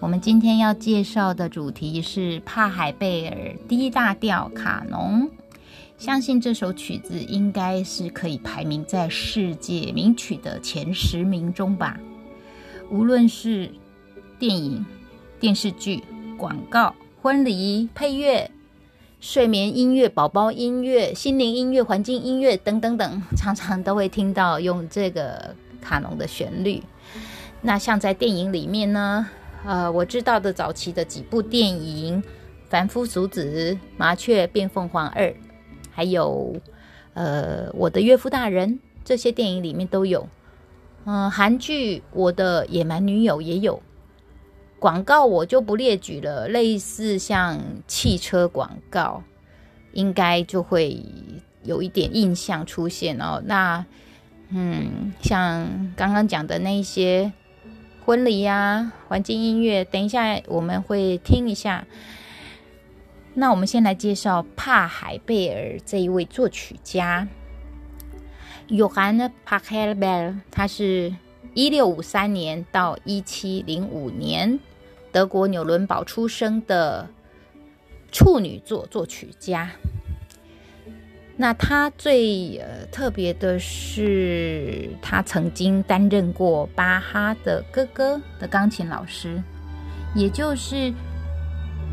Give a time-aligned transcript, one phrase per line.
[0.00, 5.28] 我们今天要介绍的主题是帕海贝尔 D 大调卡农。
[5.98, 11.98] 相信这首曲子应该是可以排名在世界名曲的前十名中吧。
[12.90, 13.72] 无论是
[14.38, 14.86] 电影、
[15.40, 16.04] 电视剧、
[16.36, 18.50] 广告、婚礼、配乐。
[19.20, 26.80] 睡眠音乐、宝宝音乐、心灵音乐、环境音乐等等等，常常都会听到用这个卡农的旋律。
[27.60, 29.26] 那像在电影里面呢，
[29.64, 32.22] 呃，我知道的早期的几部电影，
[32.68, 35.24] 《凡夫俗子》、《麻雀变凤凰二》，
[35.90, 36.54] 还有
[37.14, 40.28] 呃，《我的岳父大人》这些电影里面都有。
[41.04, 43.82] 嗯，韩剧《我的野蛮女友》也有。
[44.78, 49.22] 广告我就不列举了，类似像汽车广告，
[49.92, 51.04] 应该就会
[51.64, 53.42] 有一点印象出现哦。
[53.44, 53.84] 那
[54.50, 57.32] 嗯，像刚刚讲的那些
[58.08, 61.86] 婚礼呀、环境音乐，等一下我们会听一下。
[63.34, 67.28] 那我们先来介绍帕海贝尔这一位作曲家
[68.68, 71.14] ，Johann p a h e r b e l 他是
[71.52, 74.58] 一六五三年到一七零五年。
[75.12, 77.10] 德国纽伦堡出生的
[78.10, 79.70] 处女座作曲家，
[81.40, 89.40] 那他最呃特别的是，他曾经担任过巴哈的哥哥的钢琴老师，
[90.16, 90.92] 也就是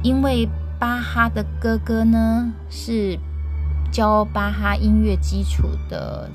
[0.01, 3.16] 因为巴哈的哥哥呢是
[3.91, 6.27] 教巴哈音乐基础的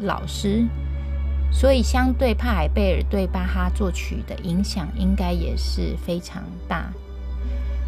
[0.00, 0.66] 老师。
[1.50, 6.92] 所以，相对帕海贝尔对巴哈作曲的影响应该也是非常大。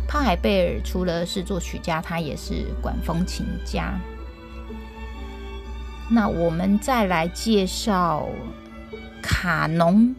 [0.08, 4.00] 帕海贝尔除了是作曲家，他也是管风琴家。
[6.10, 8.28] 那我们再来介绍
[9.22, 10.15] 卡农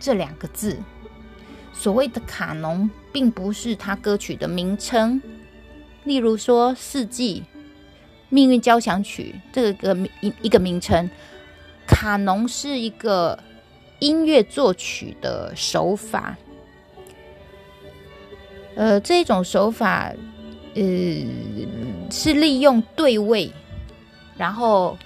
[0.00, 0.78] 这两个字。
[1.72, 5.20] 所谓的卡农，并不是他歌曲的名称。
[6.04, 7.42] 例如说《四季》
[8.28, 11.08] 《命运交响曲》这个一一个名称。
[11.86, 13.38] 卡农是一个
[13.98, 16.34] 音乐作曲的手法，
[18.74, 20.10] 呃，这种手法，
[20.74, 20.82] 呃，
[22.10, 23.52] 是利用对位，
[24.38, 24.96] 然后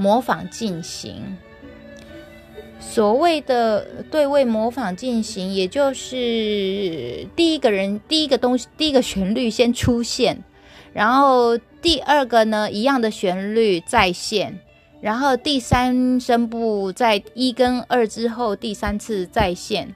[0.00, 1.36] 模仿进行。
[2.80, 10.42] 所谓的对位模仿进行，也就是第一个人第一个东西第一个旋律先出现，
[10.94, 14.58] 然后第二个呢一样的旋律再现。
[15.02, 19.94] 然后第三声部在一跟二之后第三次再现，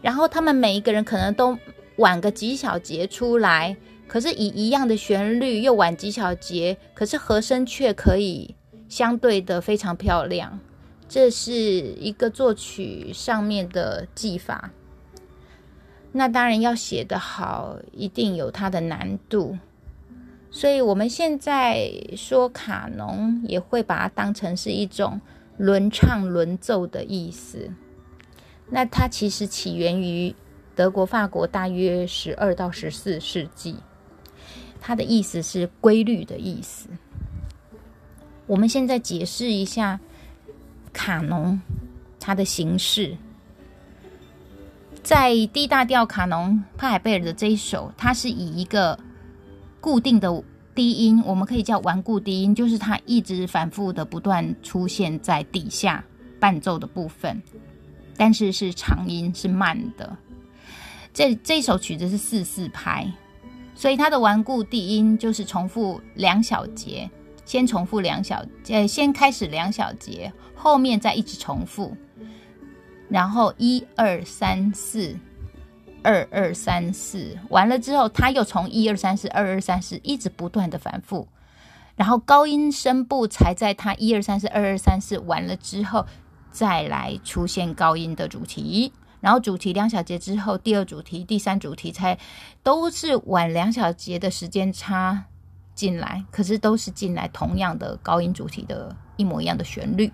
[0.00, 1.58] 然后他们每一个人可能都
[1.96, 8.54] 晚个几小节出来，可是以一样的旋律又晚几小节，可是和声却可以
[8.90, 10.60] 相对的非常漂亮。
[11.08, 14.70] 这是一个作曲上面的技法。
[16.12, 19.56] 那当然要写得好，一定有它的难度。
[20.50, 25.20] 所以，我们现在说卡农，也会把它当成是一种
[25.56, 27.70] 轮唱、轮奏的意思。
[28.68, 30.34] 那它其实起源于
[30.74, 33.76] 德国、法国，大约十二到十四世纪。
[34.80, 36.88] 它的意思是规律的意思。
[38.50, 40.00] 我们现在解释一下
[40.92, 41.60] 卡农
[42.18, 43.16] 它的形式，
[45.04, 48.98] 在 D 大调卡农帕海贝尔的这一首，它是以一个。
[49.80, 50.44] 固定的
[50.74, 56.04] 低音，我们可以叫顽固低音，就是它一直反复的不断出现在底下
[56.38, 57.40] 伴奏的部分，
[58.14, 60.14] 但是是长音，是慢的。
[61.14, 63.10] 这这首曲子是四四拍，
[63.74, 67.10] 所以它的顽固低音就是重复两小节，
[67.44, 71.96] 先重复两小，呃，先开始两小节，后面再一直重复，
[73.08, 75.16] 然后一二三四。
[76.02, 81.28] 二二三四完了之后，他又从一二三四二二三四一直不断的反复，
[81.94, 86.06] 然后高音声部才在他一二三四二二三四完了之后，
[86.50, 92.18] 再来出现高音的主题，然后主题两小节之后，第二主题、第三主题才
[92.62, 95.26] 都是晚两小节的时间差
[95.80, 100.12] 进来，可是都是进来同样的高音主题的一模一样的旋律。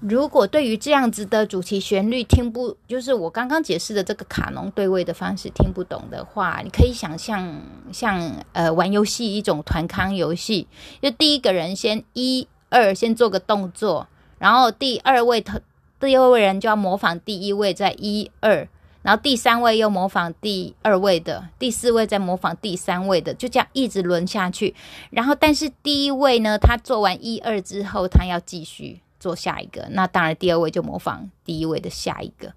[0.00, 7.60] 如果对于这样子的主题旋律听不，就是我刚刚解释的这个卡农对位的方式听不懂的话，你可以想象
[7.92, 10.66] 像呃玩游戏一种团康游戏，
[11.02, 14.08] 就第一个人先一二先做个动作，
[14.38, 15.58] 然后第二位头
[16.00, 18.68] 第二位人就要模仿第一位在一二，
[19.08, 24.74] 然后第三位又模仿第二位的，第四位再模仿第三位的，就这样一直轮下去。
[25.08, 29.00] 然后但是第一位呢，他做完一二之后，他要继续。
[29.20, 32.52] 做下一个，那当然第二位就模仿第一位的下一个，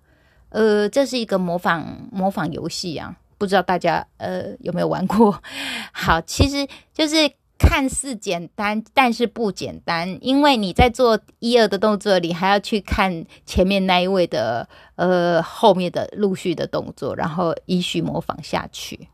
[0.50, 5.42] 呃，这是一个模仿模仿游戏啊，不知道大家呃有没有玩过？
[5.92, 19.08] 好，其实就是看似简单，但是不简单，因为你在做一二的动作，你还要去看前面那一位的呃后面的陆续的动作，然后依序模仿下去。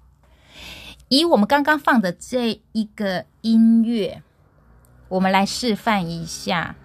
[1.09, 4.23] 以我们刚刚放的这一个音乐，
[5.09, 6.75] 我们来示范一下。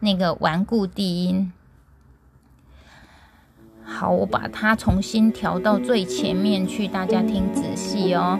[0.00, 1.50] 那个顽固低音，
[3.82, 8.38] 好，我把它重新调到最前面去，大家听仔细哦。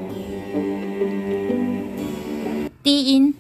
[2.85, 3.35] 低音，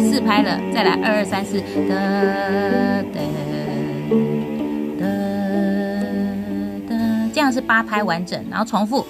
[0.00, 1.94] 四拍了，再来二二三四，哒
[3.12, 3.20] 哒
[4.98, 5.04] 哒
[6.88, 6.96] 哒，
[7.34, 9.04] 这样是八拍完整，然后重复。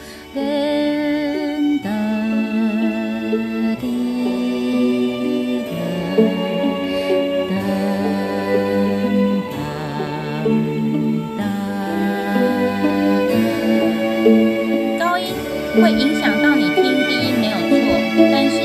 [15.81, 17.73] 会影响到你听低音没有错，
[18.31, 18.61] 但是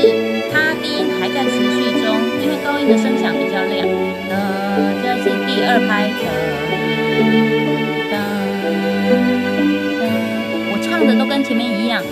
[0.52, 3.88] 它低音还在持续中，因为高音的声响比较亮。
[4.28, 6.20] 呃，这是第二拍的，
[8.10, 10.04] 哒哒，
[10.72, 12.02] 我唱的都跟前面一样。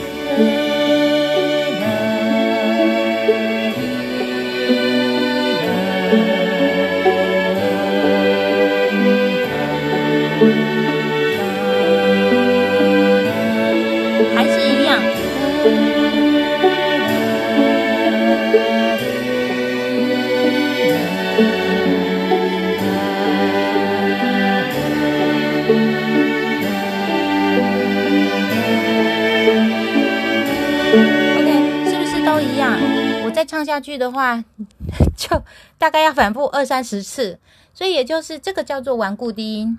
[33.34, 34.44] 再唱下去的话，
[35.16, 35.42] 就
[35.76, 37.38] 大概要反复二三十次，
[37.74, 39.78] 所以也就是这个叫做顽固低音。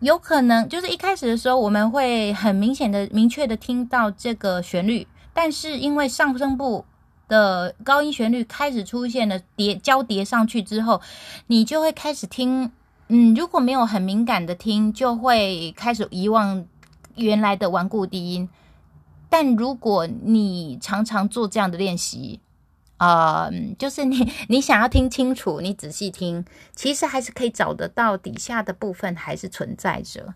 [0.00, 6.84] 有可能就是一开始的时候，我们会很明显的、明确的听到这个旋律，但是因为上声部
[7.28, 11.00] 的高音旋律开始出现了叠交叠上去之后，
[11.46, 12.72] 你就会开始听，
[13.06, 16.66] 嗯，如果没有很敏感的听，就会开始遗忘
[17.14, 18.48] 原来的顽固低音。
[19.30, 22.40] 但如果你常常做这样的练习，
[23.02, 26.44] 呃，就是你， 你想要听清楚，你仔细听，
[26.76, 30.34] 其实还是可以找得到底下的部分还是存在着。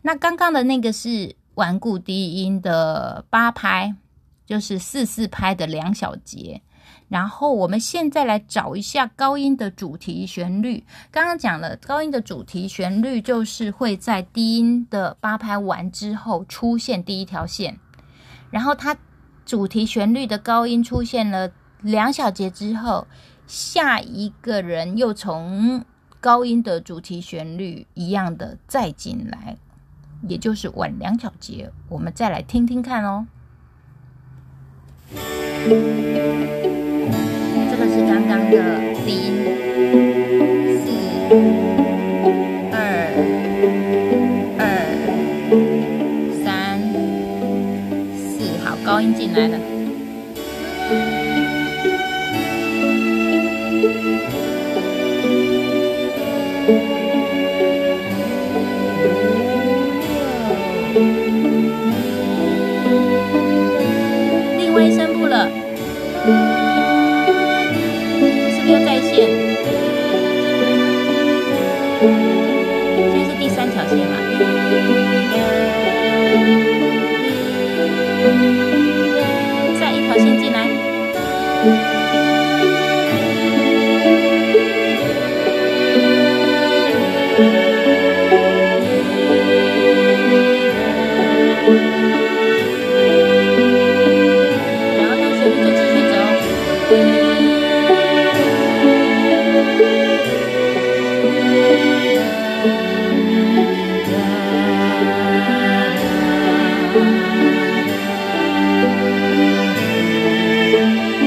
[0.00, 3.94] 那刚刚的那个是顽固低音的八拍，
[4.46, 6.62] 就是四四拍的两小节。
[7.08, 10.86] 然后我们现在来找一下高音的主题旋律。
[11.10, 17.78] 刚刚讲了，高音的主题旋律就是会在低音的八拍完之后出现第一条线，
[18.50, 18.96] 然后它
[19.44, 21.52] 主题旋律的高音出现了。
[21.82, 23.06] 两小节之后，
[23.46, 25.84] 下一个人又从
[26.20, 29.56] 高音的主题旋律一样的再进来，
[30.28, 31.72] 也就是晚两小节。
[31.88, 33.26] 我们再来听听看哦。
[37.70, 39.34] 这个是刚刚的低音，
[40.80, 40.84] 四
[42.72, 42.78] 二
[44.58, 44.62] 二
[46.44, 46.78] 三
[48.14, 49.58] 四，好，高音进来了。
[64.58, 66.59] 另外一声了。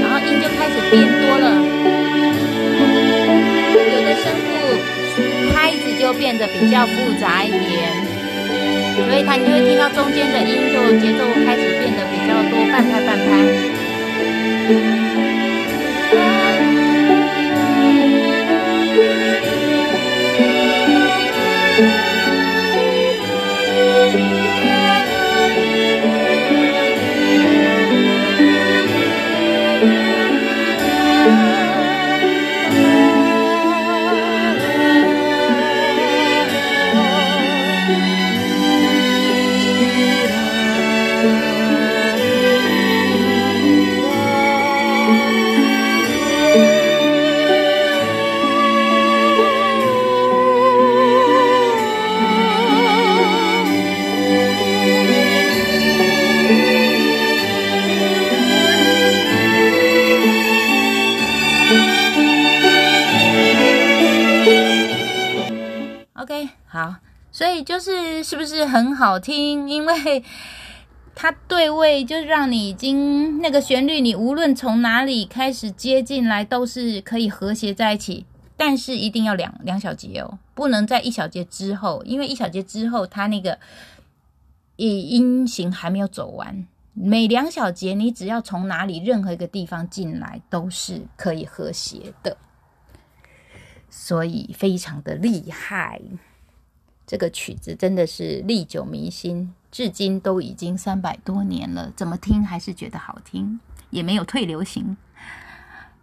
[0.02, 1.48] 然后音就开始变多了
[3.92, 4.52] 有的声部
[5.54, 7.64] 拍子就变得比较复杂一点
[9.08, 13.24] 所以他你就会听到中间的音就节奏开始变得比较多半拍半拍。
[68.74, 69.70] 很好听？
[69.70, 70.24] 因为
[71.14, 78.26] 它对位，就让你已经那个旋律，你无论从哪里开始接进来，都是可以和谐在一起。
[78.58, 83.60] 但是一定要两两小节哦，不能在一小节之后，因为一小节之后，它那个
[84.78, 86.66] 以音型还没有走完。
[86.94, 92.38] 每两小节，你只要从哪里任何一个地方进来，都是可以和谐的。
[93.90, 96.02] 所以非常的厉害，
[97.06, 104.98] 这个曲子真的是历久弥新，至今都已经三百多年了，怎么听还是觉得好听，也没有退流行。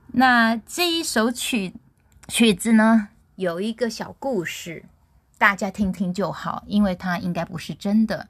[0.08, 1.74] 那这一首曲
[2.28, 4.84] 曲子呢，有一个小故事，
[5.38, 8.28] 大家听听就好，因为它应该不是真的。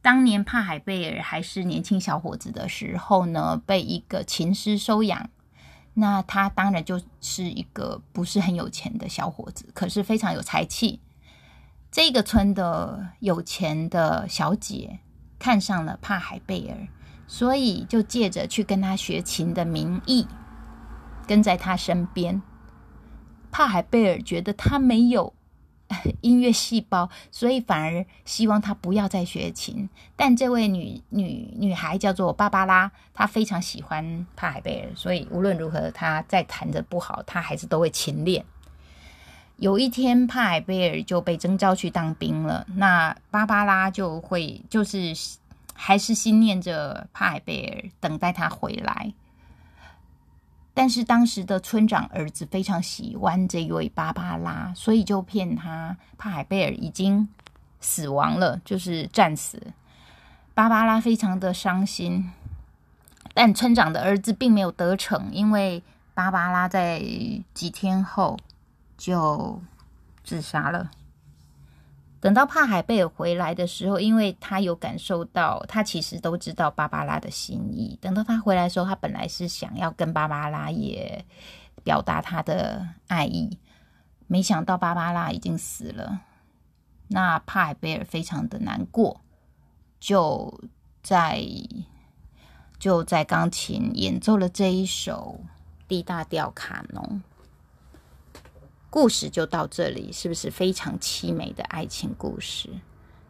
[0.00, 5.30] 当年帕海贝尔还是年轻小伙子的时候呢，被一个琴师收养。
[5.94, 11.00] 那他当然就是一个不是很有钱的小伙子，可是非常有才气。
[11.90, 15.00] 这个村的有钱的小姐
[15.38, 16.88] 看上了帕海贝尔，
[17.26, 20.26] 所以就借着去跟他学琴的名义，
[21.26, 22.42] 跟在他身边。
[23.50, 25.34] 帕海贝尔觉得他没有。
[26.20, 29.88] 音乐细胞，所以反而希望他不要再学琴。
[30.16, 38.44] 但这位女女女孩叫做芭芭拉，她非常喜欢帕海贝尔，所以无论如何，她再弹的不好，她还是都会勤练。
[39.58, 45.12] 有一天，帕海贝尔就被征召去当兵了，那芭芭拉就会就是
[45.74, 49.12] 还是心念着帕海贝尔，等待他回来。
[50.74, 57.28] 但是当时的村长儿子非常喜欢这位芭芭拉，所以就骗他帕海贝尔已经
[57.80, 59.60] 死亡了，就是战死。
[60.54, 62.30] 芭芭拉非常的伤心，
[63.34, 65.82] 但村长的儿子并没有得逞，因为
[66.14, 67.02] 芭芭拉在
[67.52, 68.38] 几天后
[68.98, 69.62] 就
[70.22, 70.90] 自杀了。
[72.20, 77.96] 等到帕海贝尔回来的时候，因为他有感受到，他其实都知道芭芭拉的心意。
[78.02, 81.24] 等到他回来的时候，他本来是想要跟芭芭拉也
[81.84, 83.56] 表达他的爱意，
[84.26, 86.22] 没想到芭芭拉已经死了。
[87.06, 89.20] 那帕海贝尔非常的难过，
[90.00, 90.60] 就
[91.04, 91.40] 在
[92.80, 95.40] 就在钢琴演奏了这一首
[95.86, 97.22] D 大调卡农。
[98.90, 102.70] 故事就到这里，是不是非常凄美的爱情故事？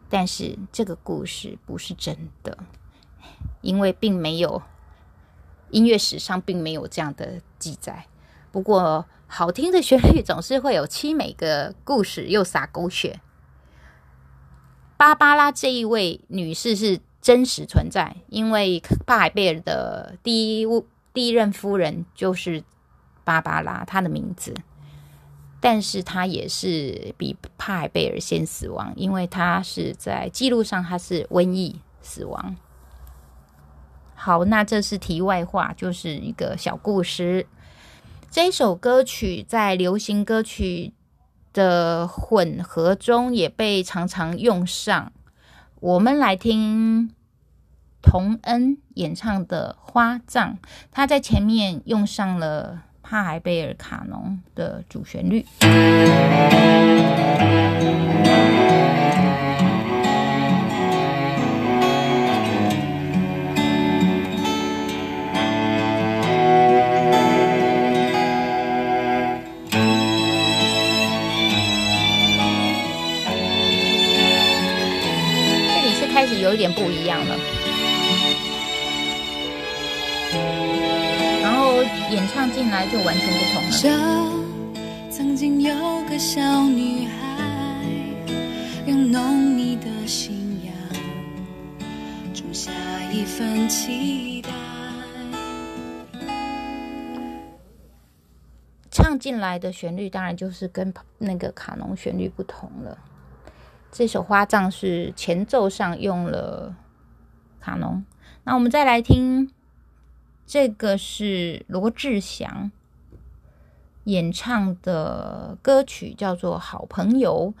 [0.09, 2.57] 但是这个故事不是真的，
[3.61, 4.61] 因为并没有
[5.69, 8.05] 音乐史上并没有这样的记载。
[8.51, 13.19] 不过，好听的旋律总是会有凄美的故事，又洒狗血。
[14.97, 20.65] 芭芭拉这一位女士是真实存在，因为帕海贝尔的第一
[21.13, 22.63] 第一任夫人就是
[23.23, 24.55] 芭芭拉，她的名字。
[25.61, 32.55] 但是他也是比帕海贝尔先死亡，因为他是在记录上他是瘟疫死亡。
[34.15, 37.45] 好，那这是题外话，就是一个小故事。
[38.31, 40.93] 这首歌曲在流行歌曲
[41.51, 45.11] 的混合中也被常常用上。
[45.79, 47.13] 我们来听
[48.01, 50.53] 童恩演唱的《花葬》，
[50.91, 52.83] 他在前面用上了。
[53.09, 55.67] 帕海贝尔卡农的主旋律，这
[75.81, 77.35] 里是开始有一点不一样了。
[82.09, 83.61] 演唱进来就完全不同
[83.91, 85.11] 了。
[85.11, 85.71] 曾经有
[86.09, 87.85] 个小女孩，
[88.87, 90.73] 用浓密的信仰
[92.33, 92.71] 种下
[93.11, 94.49] 一份期待。
[98.89, 102.97] 唱进来的旋律当然就是跟那个卡农旋律不同了。
[103.91, 106.75] 这首花葬是前奏上用了
[107.59, 108.03] 卡农，
[108.43, 109.51] 那我们再来听
[110.51, 112.71] 这个是罗志祥
[114.05, 117.53] 演唱的歌曲，叫做《好朋友》，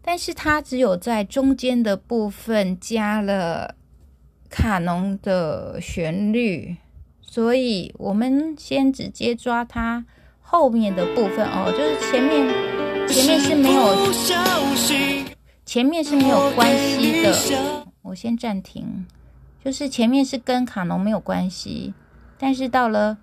[0.00, 3.74] 但是他只有在中间的部分加了
[4.48, 6.78] 卡农的旋律，
[7.20, 10.06] 所以我们先直接抓它
[10.40, 14.08] 后面的部分哦，就是前面前面是没有。
[15.66, 19.04] 前面是没有关系的，我先暂停。
[19.64, 21.92] 就是前面是跟卡农没有关系，
[22.38, 23.18] 但是到了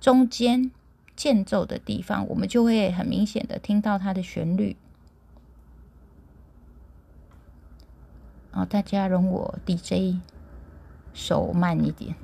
[0.00, 0.70] 中间
[1.16, 4.76] 间奏的地方，我们就会很明显的听到它的旋律。
[8.52, 10.20] 哦，大家容我 DJ
[11.12, 12.14] 手慢一点。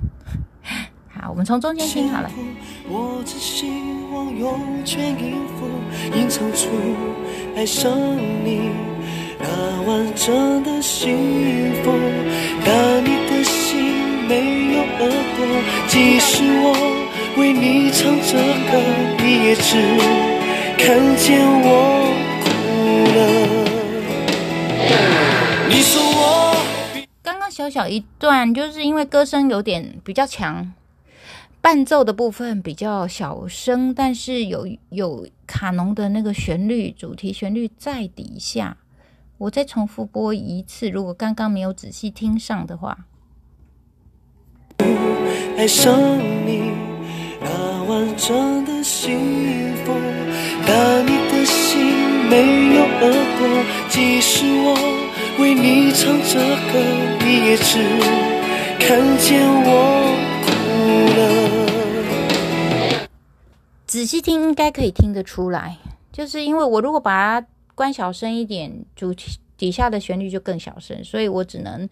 [1.09, 2.31] 好，我们从中间听好了。
[2.87, 3.69] 我只希
[4.13, 5.67] 望用全音符
[6.15, 6.69] 隐藏出
[7.53, 8.71] 爱上你
[9.39, 11.91] 那完整的幸福。
[14.31, 15.43] 没有耳朵，
[15.89, 16.71] 即使我
[17.37, 18.37] 为你唱着
[18.71, 18.79] 歌，
[19.21, 19.75] 你也只
[20.77, 21.67] 看见我
[22.41, 22.47] 哭
[23.11, 23.19] 了。
[25.67, 26.55] 你说我
[27.21, 30.71] 刚刚小小一段，就是因为歌声有点比较强。
[31.59, 38.77] 伴奏的部分比较小声，但是有有卡农的那个旋律主题旋律在底下。
[39.39, 42.97] 我再重复播一次，如果刚刚没有仔细听上的话。
[45.57, 46.71] 爱上你
[47.39, 49.93] 那完整的幸福，
[50.65, 51.85] 当你的心
[52.29, 53.47] 没有耳朵，
[53.89, 54.75] 即使我
[55.39, 56.39] 为你唱着
[56.71, 56.79] 歌，
[57.23, 57.77] 你也只
[58.79, 59.69] 看见我
[60.45, 60.49] 哭
[61.17, 61.19] 了。
[63.85, 65.77] 仔细听，应该可以听得出来。
[66.11, 71.87] 就是因为我如果把它关小声一点，主题底下的旋律就更小声，所以我只能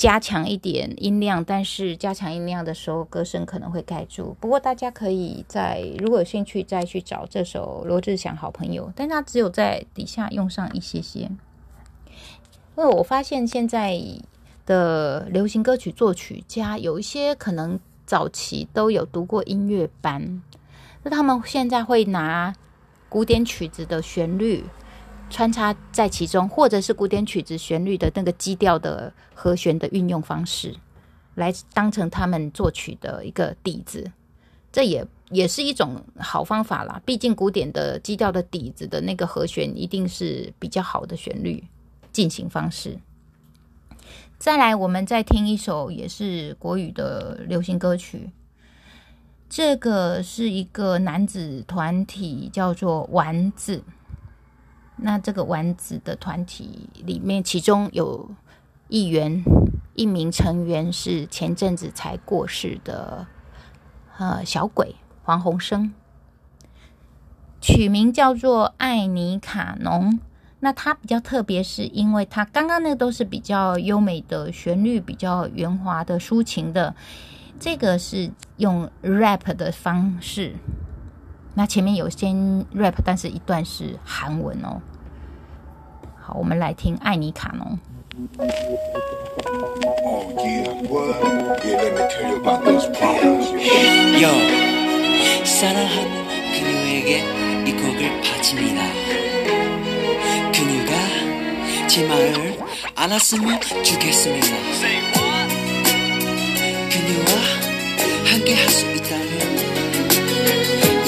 [0.00, 1.44] 加强一点音量。
[1.44, 4.34] 但是加强音量的时候，歌声可能会盖住。
[4.40, 11.20] 不过大家可以在如果有兴趣再去找这首罗志祥《好朋友》，但他只有在底下用上一些些。
[12.76, 14.00] 因为我发现现在
[14.64, 20.42] 的流行歌曲作曲家有一些可能早期都有读过音乐班。
[21.02, 22.54] 那他们现在会拿
[23.10, 24.64] 古典曲子的旋律
[25.30, 30.74] 穿插在其中，或者是古典曲子旋律的那个基调的和弦的运用方式，
[31.36, 34.10] 来当成他们作曲的一个底子。
[34.72, 37.00] 这也也是一种好方法啦。
[37.06, 41.64] 毕竟古典的基调的底子的那个和弦一定是比较好的旋律
[42.12, 42.98] 进行方式。
[44.38, 48.30] 再来，我们再听一首也是国语的流行歌曲。
[49.48, 53.82] 这个是一个男子团体，叫做丸子。
[55.02, 58.30] 那这个丸子的团体里面，其中有
[58.88, 59.42] 一员
[59.94, 63.26] 一名成员是前阵子才过世的，
[64.18, 65.92] 呃，小鬼黄宏生，
[67.60, 70.18] 取名叫做艾尼卡农。
[70.62, 76.94] 那他比较特别，是因为他刚刚那个都是比较优美的旋律，比较圆滑的抒情的。
[77.58, 80.54] 这个是用 rap 的方式，
[81.54, 82.34] 那前面有先
[82.74, 84.80] rap，但是一段是韩文哦。
[86.20, 87.78] 好，我们来听艾尼卡农。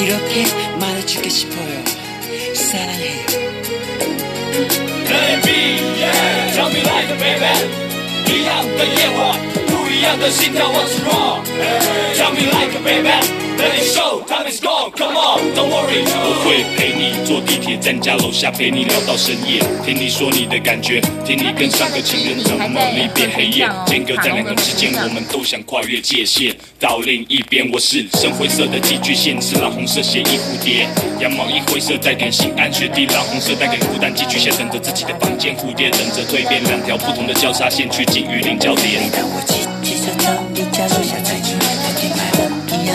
[0.02, 0.44] 이렇게
[0.80, 1.84] 말해주고 싶어요
[2.54, 3.26] 사랑해요
[5.06, 7.46] Baby yeah Tell me like baby
[8.28, 9.38] 이양 더 예원
[9.70, 11.44] 우리 양더 신나 what's wrong
[12.16, 13.51] Tell me like baby
[15.72, 16.10] a baby。
[16.24, 26.54] 我会陪你坐地铁站家楼下陪你聊到深夜，听你说你的感觉，听你跟上个情人怎么离别黑夜，间隔在两个之间，我们都想跨越界限。
[26.80, 30.88] 到另一边，我是深灰色的寄居蟹，是蓝红色协议蝴蝶，
[31.20, 38.98] 羊毛衣灰色带点心安雪地，蓝红色带点孤单寄居蟹，等着自己的房间，蝴蝶等着蜕变，两条不同的交叉线去进雨林交叠。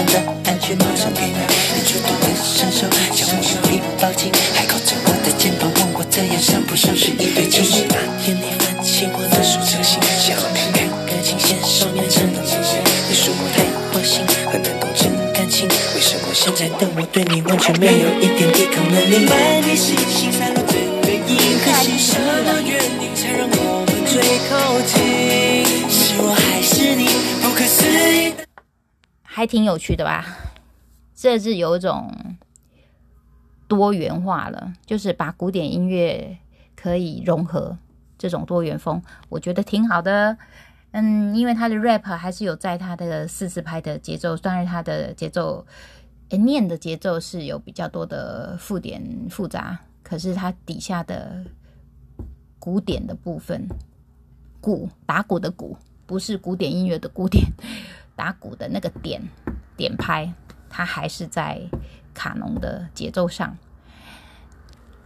[0.06, 1.40] 的安全马上给你，
[1.74, 6.06] 你主动的伸手，将我用力抱紧，还靠着我的肩膀问我。
[6.10, 7.86] 这样像不像是一对情侣？
[7.90, 12.82] 那天你翻起我的手册，心想要看看感情线上面真的这些。
[13.10, 13.62] 你说我太
[13.94, 19.26] 花心，很难懂真感情，为什么现在的我对你完全没有一点抵抗能力？
[19.30, 24.18] 外面是心散落最原因，可是什么原因才让我们最
[24.50, 25.66] 靠近？
[25.86, 27.06] 是我还是你？
[27.44, 28.47] 不可思议的。
[29.38, 30.26] 还挺有趣的吧？
[31.14, 32.12] 这是有一种
[33.68, 36.40] 多元化了，就是把古典音乐
[36.76, 37.78] 可以融合
[38.18, 40.36] 这种多元风，我觉得挺好的。
[40.90, 45.64] 嗯，因为他的 rap 还是有在他的四四拍的节奏，虽然他的节奏，
[46.30, 51.46] 诶念的节奏是有比较多的附点复杂，可是他底下的
[52.58, 53.68] 鼓点的部分，
[54.60, 57.46] 鼓打鼓的鼓，不是古典音乐的古典，
[58.18, 59.22] 打鼓的那个点
[59.78, 60.34] 点拍，
[60.70, 61.62] 它还是在
[62.14, 63.56] 卡农的节奏上。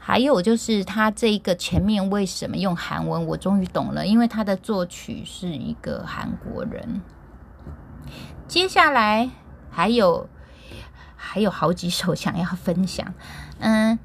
[0.03, 7.01] 还有就是他这一个前面为什么用韩文，我终于懂了，因为他的作曲是一个韩国人。
[8.47, 9.29] 接下来
[9.69, 10.27] 还有
[11.15, 13.13] 还有好几首想要分享，
[13.59, 13.99] 嗯，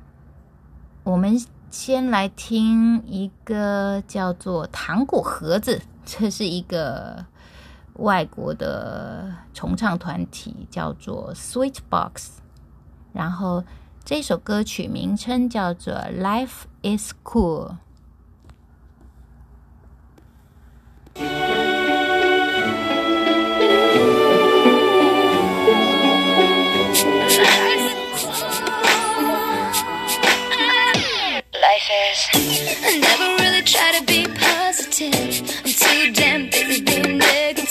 [1.03, 7.25] 我们先来听一个叫做《糖果盒子》，这是一个
[7.99, 12.29] 外国的重唱团体，叫做 Sweet Box，
[13.13, 13.65] 然后。
[14.09, 17.71] 这首歌曲名称叫做《Life Is Cool》。
[31.51, 32.31] Life is.
[33.01, 35.43] Never really try to be positive.
[35.65, 37.19] I'm too damn busy being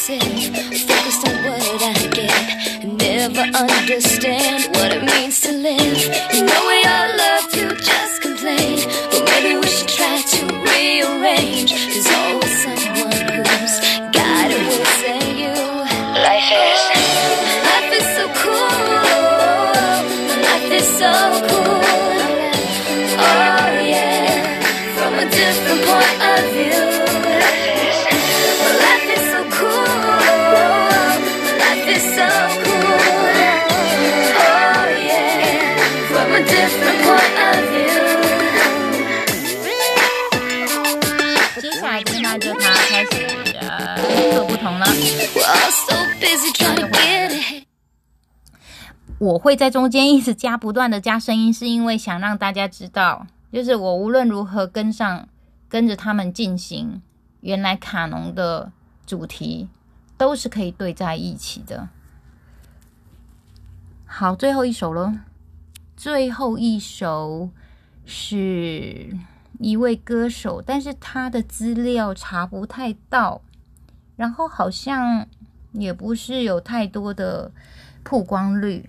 [0.10, 0.82] negative.
[0.82, 2.86] Focused on what I get.
[2.86, 5.98] Never understand what it means to live.
[6.34, 9.15] You know we all love to just complain.
[49.26, 55.28] 我会在中间一直加，不断的加声音，是因为想让大家知道，就是我无论如何跟上，
[55.68, 57.02] 跟着他们进行，
[57.42, 58.72] 原来卡农的
[59.04, 59.68] 主题
[60.16, 61.90] 都是可以对在一起的。
[64.06, 65.22] 好，最后一首了，
[65.98, 67.50] 最后一首
[68.06, 69.10] 是
[69.58, 73.42] 一位歌手，但是他的资料查不太到，
[74.16, 75.26] 然后好像
[75.72, 77.52] 也不是有太多的
[78.04, 78.88] 曝光率。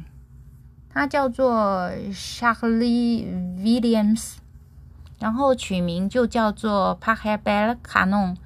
[0.99, 3.27] 他叫做 Charlie
[3.59, 4.37] Williams，
[5.19, 8.37] 然后取名就叫做 p a h a b e l Canon，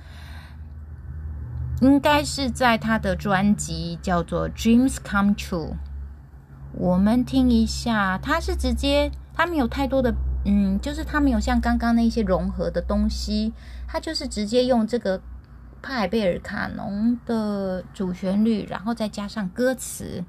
[1.80, 5.76] 应该是在他的专辑叫做 Dreams Come True。
[6.72, 10.12] 我们听一下，他是直接，他没有太多的，
[10.44, 13.52] 嗯，就是他没有像刚刚那些融合的东西，
[13.86, 15.22] 他就是直接用这个
[15.80, 20.24] 帕海贝尔卡农的主旋律，然后再加上歌词。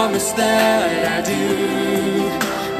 [0.00, 1.44] promise that I do.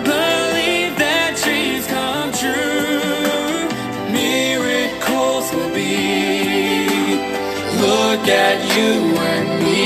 [0.02, 3.68] Believe that dreams come true.
[4.11, 7.20] Miracles will be.
[7.85, 8.92] Look at you
[9.33, 9.85] and me.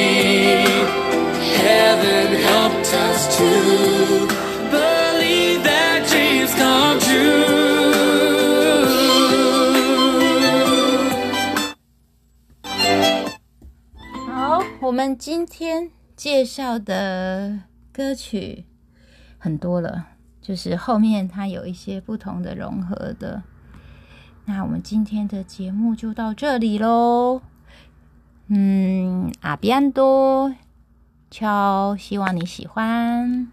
[1.64, 3.50] Heaven helped us to
[4.78, 7.58] believe that dreams come true.
[14.28, 15.90] 好，我们今天
[16.25, 17.59] 介绍的
[17.93, 18.65] 歌曲
[19.37, 20.07] 很多了，
[20.41, 23.43] 就是后面它有一些不同的融合的。
[24.45, 27.43] 那我们今天的节目就到这里喽。
[28.47, 30.55] 嗯，阿比安多，
[31.29, 33.51] 超，希望你喜欢。